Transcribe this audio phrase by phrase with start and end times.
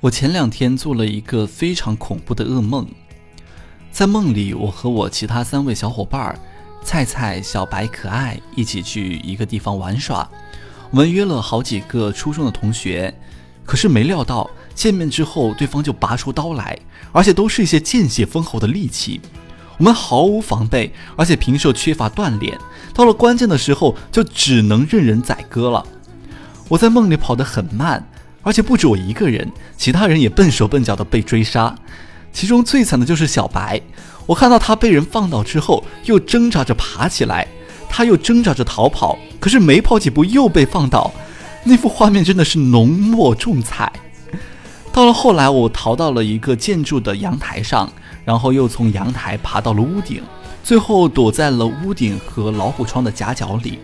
[0.00, 2.86] 我前两天做了一个非常恐怖的噩梦，
[3.90, 6.38] 在梦里，我和我其他三位小伙伴儿，
[6.84, 10.28] 菜菜、小白、可爱一起去一个地方玩耍。
[10.92, 13.12] 我们约了好几个初中的同学，
[13.64, 16.78] 可是没料到见面之后，对方就拔出刀来，
[17.10, 19.20] 而且都是一些见血封喉的利器。
[19.78, 22.56] 我们毫无防备，而且平时缺乏锻炼，
[22.94, 25.84] 到了关键的时候就只能任人宰割了。
[26.68, 28.08] 我在梦里跑得很慢。
[28.42, 31.74] 而且不止我一个人，其他人也笨手笨脚的被追杀。
[32.32, 33.80] 其中最惨的就是小白，
[34.26, 37.48] 我看到他被人放倒之后，又挣扎着爬起来，
[37.88, 41.12] 他又挣扎着逃跑，可是没跑几步又被放倒。
[41.64, 43.92] 那幅画面真的是浓墨重彩。
[44.92, 47.92] 到了后来，我逃到了一个建筑的阳台上，
[48.24, 50.22] 然后又从阳台爬到了屋顶，
[50.62, 53.78] 最后躲在了屋顶和老虎窗的夹角里。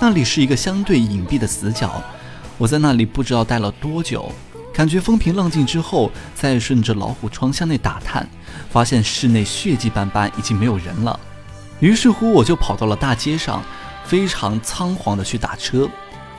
[0.00, 2.02] 那里是一个相对隐蔽的死角。
[2.58, 4.30] 我在那里不知道待了多久，
[4.74, 8.28] 感觉风平浪静之后，再顺着老虎窗向内打探，
[8.68, 11.18] 发现室内血迹斑斑，已经没有人了。
[11.78, 13.62] 于是乎，我就跑到了大街上，
[14.04, 15.88] 非常仓皇的去打车。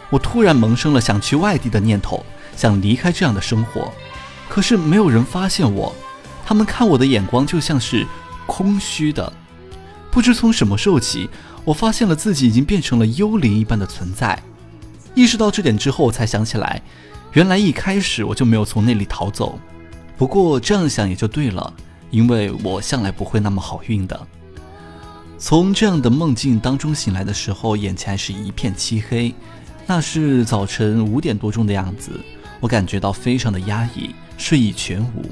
[0.09, 3.93] 我突然萌生了想去外地的念头，想离开这样的生活。
[4.49, 5.95] 可是没有人发现我，
[6.45, 8.05] 他们看我的眼光就像是
[8.45, 9.31] 空虚的。
[10.11, 11.29] 不知从什么时候起，
[11.63, 14.37] 我发现了自己已经变成了幽灵一般的存在。
[15.15, 16.81] 意识到这点之后，我才想起来，
[17.33, 19.59] 原来一开始我就没有从那里逃走。
[20.17, 21.73] 不过这样想也就对了，
[22.09, 24.27] 因为我向来不会那么好运的。
[25.37, 29.33] 从这样的梦境当中醒来的时候，眼前还是一片漆黑，
[29.87, 32.11] 那是早晨五点多钟的样子。
[32.59, 35.23] 我感觉到非常的压抑，睡意全无，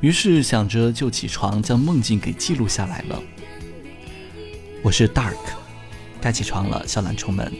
[0.00, 3.20] 于是想着就起床将梦境给记录下来了。
[4.80, 5.34] 我是 Dark，
[6.20, 7.52] 该起床了，小懒虫们。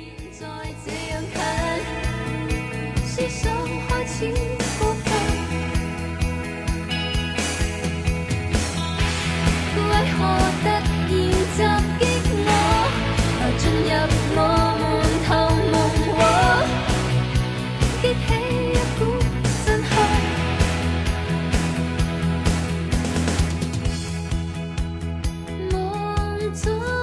[26.55, 26.98] 足。